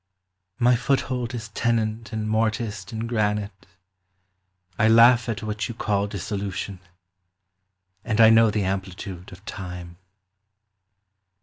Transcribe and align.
••«•<«• 0.03 0.03
My 0.63 0.75
foothold 0.75 1.35
is 1.35 1.49
tenoned 1.49 2.09
and 2.11 2.27
mortised 2.27 2.91
in 2.91 3.05
granite, 3.05 3.67
I 4.79 4.87
laugh 4.87 5.29
at 5.29 5.43
what 5.43 5.67
you 5.69 5.75
call 5.75 6.07
dissolution, 6.07 6.79
And 8.03 8.19
I 8.19 8.31
know 8.31 8.49
the 8.49 8.63
amplitude 8.63 9.31
of 9.31 9.45
time. 9.45 9.97